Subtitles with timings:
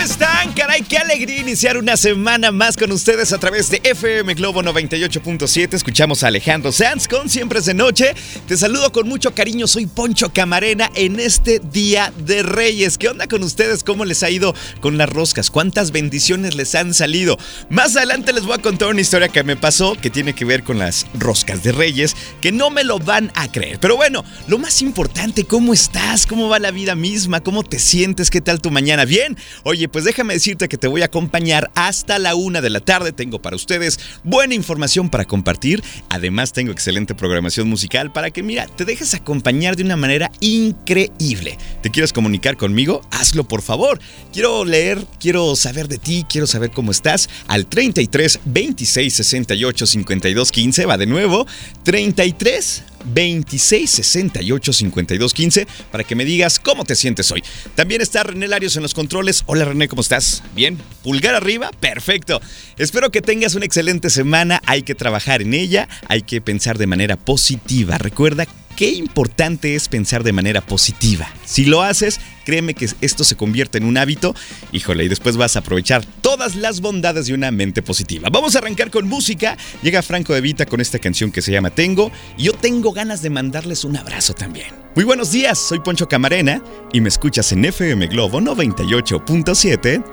[0.07, 0.53] están?
[0.53, 5.73] Caray, qué alegría iniciar una semana más con ustedes a través de FM Globo 98.7.
[5.73, 8.15] Escuchamos a Alejandro Sanz con Siempre es de Noche.
[8.47, 12.97] Te saludo con mucho cariño, soy Poncho Camarena en este Día de Reyes.
[12.97, 13.83] ¿Qué onda con ustedes?
[13.83, 15.51] ¿Cómo les ha ido con las roscas?
[15.51, 17.37] ¿Cuántas bendiciones les han salido?
[17.69, 20.63] Más adelante les voy a contar una historia que me pasó que tiene que ver
[20.63, 23.77] con las roscas de Reyes, que no me lo van a creer.
[23.81, 26.25] Pero bueno, lo más importante, ¿cómo estás?
[26.25, 27.41] ¿Cómo va la vida misma?
[27.41, 28.29] ¿Cómo te sientes?
[28.29, 29.03] ¿Qué tal tu mañana?
[29.03, 29.37] ¿Bien?
[29.63, 33.11] Oye, pues déjame decirte que te voy a acompañar hasta la una de la tarde.
[33.11, 35.83] Tengo para ustedes buena información para compartir.
[36.09, 41.57] Además, tengo excelente programación musical para que, mira, te dejes acompañar de una manera increíble.
[41.81, 43.01] ¿Te quieres comunicar conmigo?
[43.11, 43.99] Hazlo, por favor.
[44.33, 47.29] Quiero leer, quiero saber de ti, quiero saber cómo estás.
[47.47, 50.85] Al 33 26 68 52 15.
[50.85, 51.47] Va de nuevo.
[51.83, 57.43] 33 26 68 52 15 para que me digas cómo te sientes hoy.
[57.75, 59.43] También está René Larios en los controles.
[59.45, 60.43] Hola René, ¿cómo estás?
[60.55, 62.41] Bien, pulgar arriba, perfecto.
[62.77, 64.61] Espero que tengas una excelente semana.
[64.65, 67.97] Hay que trabajar en ella, hay que pensar de manera positiva.
[67.97, 68.45] Recuerda
[68.77, 71.27] qué importante es pensar de manera positiva.
[71.43, 74.35] Si lo haces, créeme que esto se convierte en un hábito,
[74.71, 78.29] híjole, y después vas a aprovechar todas las bondades de una mente positiva.
[78.31, 79.57] Vamos a arrancar con música.
[79.81, 83.21] Llega Franco de Vita con esta canción que se llama Tengo, y yo tengo ganas
[83.23, 84.67] de mandarles un abrazo también.
[84.95, 86.61] Muy buenos días, soy Poncho Camarena
[86.93, 90.03] y me escuchas en FM Globo 98.7,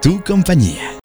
[0.00, 0.97] tu compañía.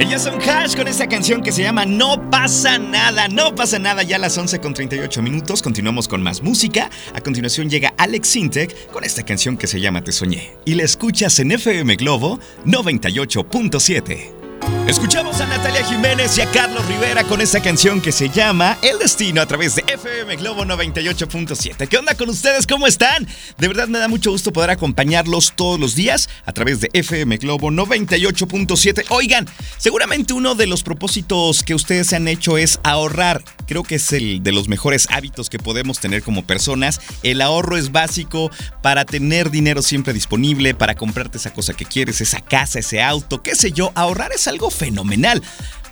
[0.00, 4.02] Ellas son Hash con esta canción que se llama No pasa nada, no pasa nada.
[4.02, 6.90] Ya a las 11 con 38 minutos continuamos con más música.
[7.14, 10.56] A continuación llega Alex Sintek con esta canción que se llama Te Soñé.
[10.64, 14.73] Y la escuchas en FM Globo 98.7.
[14.86, 18.98] Escuchamos a Natalia Jiménez y a Carlos Rivera con esta canción que se llama El
[18.98, 21.88] Destino a través de FM Globo 98.7.
[21.88, 22.66] ¿Qué onda con ustedes?
[22.66, 23.26] ¿Cómo están?
[23.56, 27.38] De verdad me da mucho gusto poder acompañarlos todos los días a través de FM
[27.38, 29.06] Globo 98.7.
[29.08, 33.42] Oigan, seguramente uno de los propósitos que ustedes han hecho es ahorrar.
[33.66, 37.00] Creo que es el de los mejores hábitos que podemos tener como personas.
[37.22, 38.50] El ahorro es básico
[38.82, 43.42] para tener dinero siempre disponible, para comprarte esa cosa que quieres, esa casa, ese auto,
[43.42, 43.90] qué sé yo.
[43.94, 45.42] Ahorrar es algo fenomenal.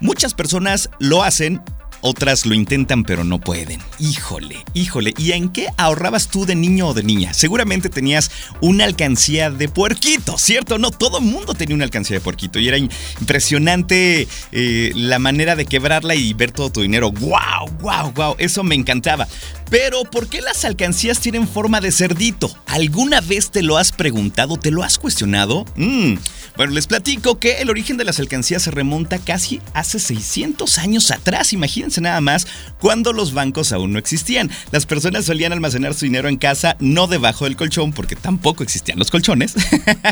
[0.00, 1.62] Muchas personas lo hacen,
[2.02, 3.80] otras lo intentan pero no pueden.
[3.98, 5.14] Híjole, híjole.
[5.16, 7.32] ¿Y en qué ahorrabas tú de niño o de niña?
[7.32, 10.78] Seguramente tenías una alcancía de puerquito, ¿cierto?
[10.78, 15.54] No, todo el mundo tenía una alcancía de puerquito y era impresionante eh, la manera
[15.54, 17.12] de quebrarla y ver todo tu dinero.
[17.12, 17.70] ¡Wow!
[17.80, 18.12] ¡Wow!
[18.12, 18.34] ¡Wow!
[18.38, 19.28] Eso me encantaba.
[19.70, 22.54] Pero, ¿por qué las alcancías tienen forma de cerdito?
[22.66, 24.56] ¿Alguna vez te lo has preguntado?
[24.56, 25.64] ¿Te lo has cuestionado?
[25.76, 26.14] Mm.
[26.56, 31.10] Bueno, les platico que el origen de las alcancías se remonta casi hace 600 años
[31.10, 31.54] atrás.
[31.54, 32.46] Imagínense nada más
[32.78, 34.50] cuando los bancos aún no existían.
[34.70, 38.98] Las personas solían almacenar su dinero en casa, no debajo del colchón, porque tampoco existían
[38.98, 39.54] los colchones,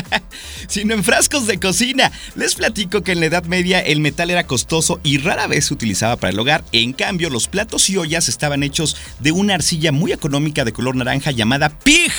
[0.67, 2.11] sino en frascos de cocina.
[2.35, 5.75] Les platico que en la Edad Media el metal era costoso y rara vez se
[5.75, 6.63] utilizaba para el hogar.
[6.71, 10.95] En cambio, los platos y ollas estaban hechos de una arcilla muy económica de color
[10.95, 12.11] naranja llamada pig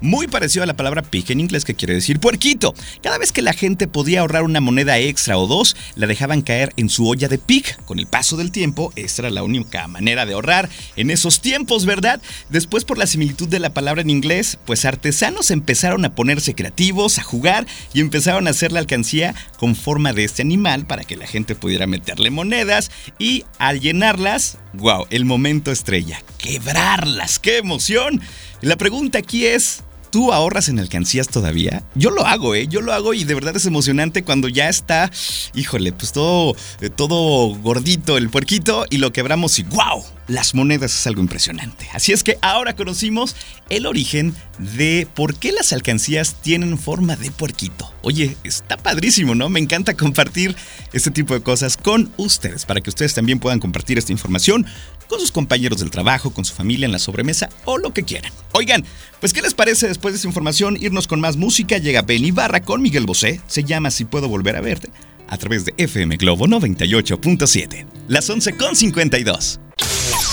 [0.00, 2.74] muy parecido a la palabra pig en inglés que quiere decir puerquito.
[3.02, 6.72] Cada vez que la gente podía ahorrar una moneda extra o dos, la dejaban caer
[6.76, 7.76] en su olla de pig.
[7.84, 11.86] Con el paso del tiempo, esta era la única manera de ahorrar en esos tiempos,
[11.86, 12.20] ¿verdad?
[12.50, 17.18] Después, por la similitud de la palabra en inglés, pues artesanos empezaron a ponerse creativos,
[17.18, 21.16] a jugar y empezaron a hacer la alcancía con forma de este animal para que
[21.16, 28.20] la gente pudiera meterle monedas y al llenarlas, wow, el momento estrella, quebrarlas, qué emoción.
[28.64, 31.82] La pregunta aquí es, ¿Tú ahorras en alcancías todavía?
[31.96, 32.68] Yo lo hago, ¿eh?
[32.68, 35.10] Yo lo hago y de verdad es emocionante cuando ya está,
[35.54, 36.54] híjole, pues todo,
[36.94, 40.04] todo gordito el puerquito y lo quebramos y ¡wow!
[40.26, 41.88] Las monedas es algo impresionante.
[41.92, 43.36] Así es que ahora conocimos
[43.68, 47.92] el origen de por qué las alcancías tienen forma de puerquito.
[48.02, 49.48] Oye, está padrísimo, ¿no?
[49.48, 50.54] Me encanta compartir
[50.92, 54.66] este tipo de cosas con ustedes, para que ustedes también puedan compartir esta información
[55.08, 58.32] con sus compañeros del trabajo, con su familia en la sobremesa o lo que quieran.
[58.52, 58.84] Oigan,
[59.20, 61.78] pues ¿qué les parece después de esta información irnos con más música?
[61.78, 64.90] Llega Ben Barra con Miguel Bosé, se llama Si puedo volver a verte,
[65.28, 69.63] a través de FM Globo 98.7, las 11.52.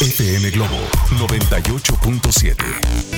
[0.02, 0.80] FM Globo
[1.12, 2.56] 98.7.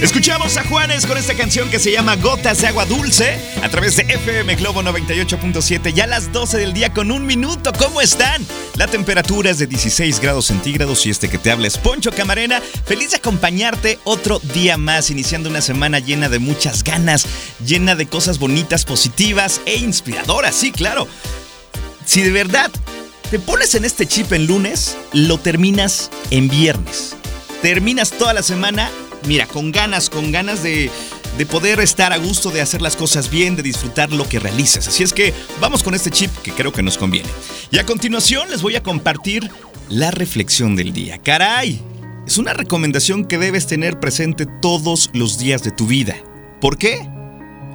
[0.02, 3.96] Escuchamos a Juanes con esta canción que se llama Gotas de Agua Dulce a través
[3.96, 5.94] de FM Globo 98.7.
[5.94, 7.72] Ya a las 12 del día con un minuto.
[7.80, 8.46] ¿Cómo están?
[8.76, 12.62] La temperatura es de 16 grados centígrados y este que te habla es Poncho Camarena.
[12.86, 17.26] Feliz de acompañarte otro día más, iniciando una semana llena de muchas ganas,
[17.66, 20.54] llena de cosas bonitas, positivas e inspiradoras.
[20.54, 21.08] Sí, claro.
[22.06, 22.70] Si de verdad
[23.30, 27.16] te pones en este chip en lunes, lo terminas en viernes.
[27.62, 28.92] Terminas toda la semana,
[29.28, 30.92] mira, con ganas, con ganas de,
[31.38, 34.88] de poder estar a gusto, de hacer las cosas bien, de disfrutar lo que realices.
[34.88, 37.30] Así es que vamos con este chip que creo que nos conviene.
[37.72, 39.50] Y a continuación les voy a compartir
[39.90, 41.18] la reflexión del día.
[41.18, 41.82] Caray,
[42.28, 46.16] es una recomendación que debes tener presente todos los días de tu vida.
[46.62, 47.08] ¿Por qué?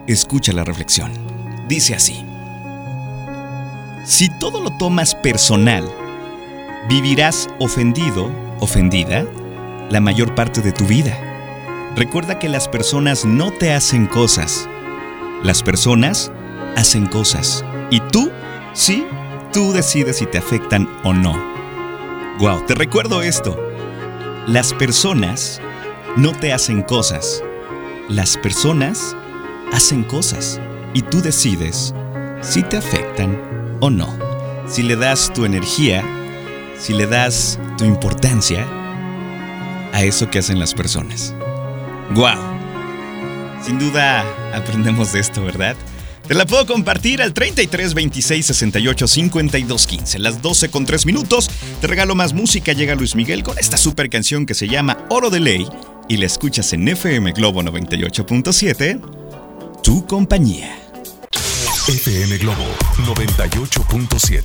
[0.06, 1.12] Escucha la reflexión.
[1.68, 2.27] Dice así.
[4.08, 5.84] Si todo lo tomas personal,
[6.88, 9.26] vivirás ofendido, ofendida,
[9.90, 11.14] la mayor parte de tu vida.
[11.94, 14.66] Recuerda que las personas no te hacen cosas.
[15.42, 16.32] Las personas
[16.74, 17.62] hacen cosas.
[17.90, 18.30] Y tú,
[18.72, 19.06] sí,
[19.52, 21.36] tú decides si te afectan o no.
[22.38, 23.60] Wow, te recuerdo esto.
[24.46, 25.60] Las personas
[26.16, 27.44] no te hacen cosas.
[28.08, 29.14] Las personas
[29.70, 30.62] hacen cosas.
[30.94, 31.94] Y tú decides
[32.40, 34.16] si te afectan o no.
[34.66, 36.04] Si le das tu energía,
[36.78, 38.66] si le das tu importancia
[39.92, 41.34] a eso que hacen las personas.
[42.14, 42.38] ¡Guau!
[43.64, 45.76] Sin duda aprendemos de esto, ¿verdad?
[46.26, 50.18] Te la puedo compartir al 33 26 68 52 15.
[50.18, 51.50] Las 12 con 3 minutos.
[51.80, 52.74] Te regalo más música.
[52.74, 55.66] Llega Luis Miguel con esta super canción que se llama Oro de Ley
[56.06, 59.00] y la escuchas en FM Globo 98.7.
[59.82, 60.87] Tu compañía.
[61.88, 62.66] FM Globo
[62.98, 64.42] 98.7.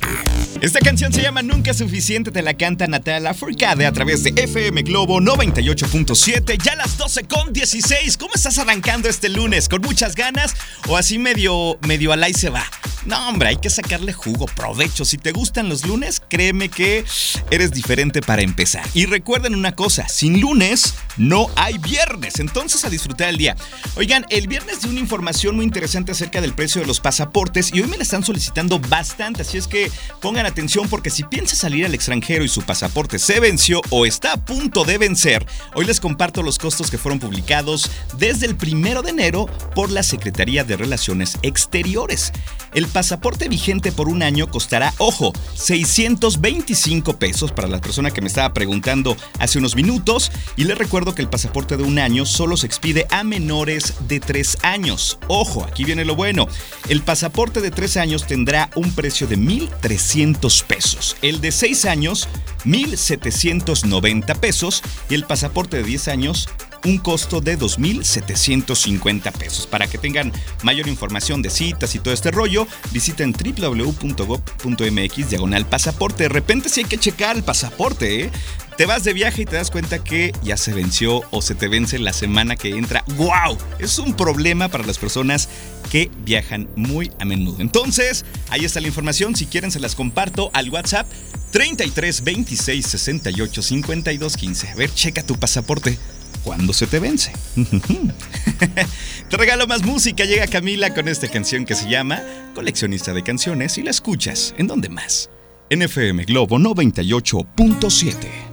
[0.62, 4.32] Esta canción se llama Nunca es suficiente, te la canta Natalia Furcade a través de
[4.34, 8.16] FM Globo 98.7, ya a las 12 con 16.
[8.16, 9.68] ¿Cómo estás arrancando este lunes?
[9.68, 10.54] ¿Con muchas ganas
[10.88, 12.64] o así medio, medio al se va?
[13.06, 15.04] No, hombre, hay que sacarle jugo, provecho.
[15.04, 17.04] Si te gustan los lunes, créeme que
[17.50, 18.84] eres diferente para empezar.
[18.94, 23.56] Y recuerden una cosa, sin lunes no hay viernes, entonces a disfrutar el día.
[23.96, 27.82] Oigan, el viernes di una información muy interesante acerca del precio de los pasaportes y
[27.82, 29.90] hoy me la están solicitando bastante, así es que
[30.22, 34.32] pongan atención porque si piensas salir al extranjero y su pasaporte se venció o está
[34.32, 39.02] a punto de vencer, hoy les comparto los costos que fueron publicados desde el primero
[39.02, 42.32] de enero por la Secretaría de Relaciones Exteriores.
[42.74, 48.28] El pasaporte vigente por un año costará, ojo, 625 pesos para la persona que me
[48.28, 50.30] estaba preguntando hace unos minutos.
[50.56, 54.20] Y les recuerdo que el pasaporte de un año solo se expide a menores de
[54.20, 55.18] 3 años.
[55.26, 56.46] Ojo, aquí viene lo bueno.
[56.88, 61.16] El pasaporte de 3 años tendrá un precio de 1.300 pesos.
[61.20, 62.28] El de 6 años,
[62.64, 64.82] 1.790 pesos.
[65.10, 66.48] Y el pasaporte de 10 años,
[66.84, 69.66] un costo de 2.750 pesos.
[69.66, 70.32] Para que tengan
[70.62, 76.24] mayor información de citas y todo este rollo, visiten www.gov.mx diagonal pasaporte.
[76.24, 78.30] De repente si hay que checar el pasaporte, ¿eh?
[78.76, 81.68] Te vas de viaje y te das cuenta que ya se venció o se te
[81.68, 83.04] vence la semana que entra.
[83.16, 83.56] ¡Wow!
[83.78, 85.48] Es un problema para las personas
[85.92, 87.60] que viajan muy a menudo.
[87.60, 89.36] Entonces, ahí está la información.
[89.36, 91.06] Si quieren, se las comparto al WhatsApp
[91.52, 94.68] 33 26 68 52 15.
[94.70, 95.96] A ver, checa tu pasaporte
[96.42, 97.32] cuando se te vence.
[99.28, 100.24] te regalo más música.
[100.24, 102.22] Llega Camila con esta canción que se llama
[102.54, 104.54] Coleccionista de Canciones y la escuchas.
[104.58, 105.30] ¿En dónde más?
[105.70, 108.43] En FM Globo 98.7.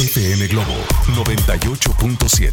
[0.00, 0.72] FM Globo
[1.08, 2.52] 98.7.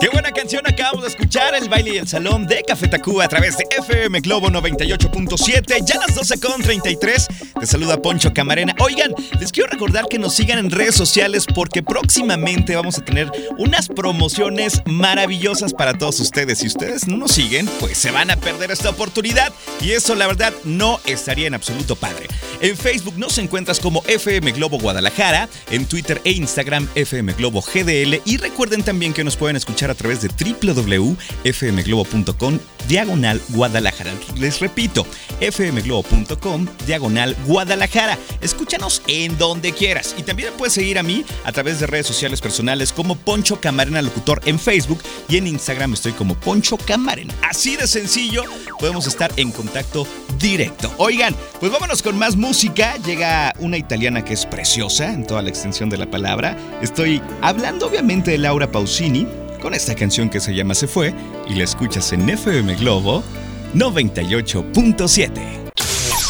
[0.00, 3.28] Qué buena canción acabamos de escuchar, el baile y el salón de Café Tacuba a
[3.28, 7.28] través de FM Globo 98.7, ya las 12 con 33.
[7.60, 8.74] Te saluda Poncho Camarena.
[8.80, 13.30] Oigan, les quiero recordar que nos sigan en redes sociales porque próximamente vamos a tener
[13.58, 16.58] unas promociones maravillosas para todos ustedes.
[16.58, 20.26] Si ustedes no nos siguen, pues se van a perder esta oportunidad y eso la
[20.26, 22.26] verdad no estaría en absoluto padre.
[22.60, 28.22] En Facebook nos encuentras como FM Globo Guadalajara, en Twitter e Instagram FM Globo GDL
[28.24, 32.58] y recuerden también que nos pueden escuchar a través de www.fmglobo.com
[32.88, 34.12] diagonal Guadalajara.
[34.36, 35.06] Les repito,
[35.40, 38.18] fmglobo.com diagonal Guadalajara.
[38.40, 42.40] Escúchanos en donde quieras y también puedes seguir a mí a través de redes sociales
[42.40, 47.34] personales como Poncho Camarena Locutor en Facebook y en Instagram estoy como Poncho Camarena.
[47.48, 48.44] Así de sencillo
[48.78, 50.06] podemos estar en contacto
[50.38, 50.92] directo.
[50.98, 52.96] Oigan, pues vámonos con más música.
[53.04, 56.56] Llega una italiana que es preciosa en toda la extensión de la palabra.
[56.80, 59.26] Estoy hablando obviamente de Laura Pausini
[59.62, 61.14] con esta canción que se llama Se fue
[61.48, 63.22] y la escuchas en FM Globo
[63.74, 65.61] 98.7.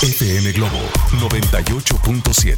[0.03, 0.81] FM Globo
[1.21, 2.57] 98.7.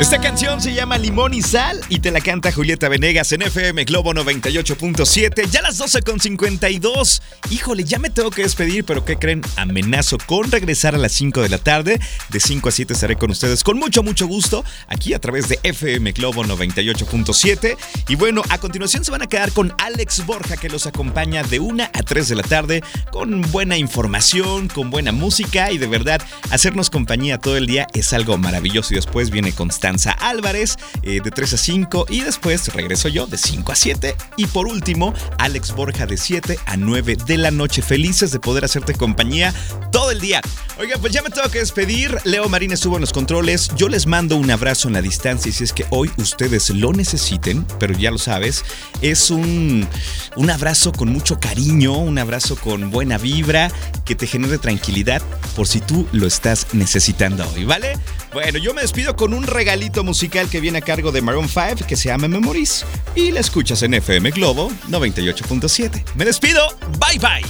[0.00, 3.84] Esta canción se llama Limón y Sal y te la canta Julieta Venegas en FM
[3.84, 5.50] Globo 98.7.
[5.50, 7.20] Ya las 12.52.
[7.50, 9.42] Híjole, ya me tengo que despedir, pero ¿qué creen?
[9.56, 12.00] Amenazo con regresar a las 5 de la tarde.
[12.30, 15.58] De 5 a 7 estaré con ustedes con mucho, mucho gusto aquí a través de
[15.62, 17.76] FM Globo 98.7.
[18.08, 21.60] Y bueno, a continuación se van a quedar con Alex Borja que los acompaña de
[21.60, 26.22] 1 a 3 de la tarde con buena información, con buena música y de verdad
[26.50, 28.94] hacernos compañía todo el día es algo maravilloso.
[28.94, 33.38] Y después viene Constante Álvarez eh, de 3 a 5 y después regreso yo de
[33.38, 37.82] 5 a 7 y por último Alex Borja de 7 a 9 de la noche.
[37.82, 39.54] Felices de poder hacerte compañía
[39.90, 40.40] todo el día.
[40.78, 42.16] Oiga, pues ya me tengo que despedir.
[42.24, 43.70] Leo Marín estuvo en los controles.
[43.76, 46.92] Yo les mando un abrazo en la distancia y si es que hoy ustedes lo
[46.92, 48.64] necesiten, pero ya lo sabes,
[49.00, 49.88] es un,
[50.36, 53.70] un abrazo con mucho cariño, un abrazo con buena vibra
[54.04, 55.22] que te genere tranquilidad
[55.56, 57.98] por si tú lo estás necesitando hoy, ¿vale?
[58.32, 61.86] Bueno, yo me despido con un regalito musical que viene a cargo de Maroon 5
[61.86, 62.84] que se llama Memories
[63.14, 66.04] y la escuchas en FM Globo 98.7.
[66.14, 66.60] Me despido,
[66.98, 67.46] bye bye.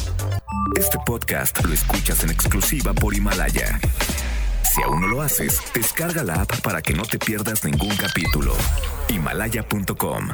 [0.77, 3.81] Este podcast lo escuchas en exclusiva por Himalaya.
[4.75, 8.55] Si aún no lo haces, descarga la app para que no te pierdas ningún capítulo.
[9.09, 10.29] Himalaya.com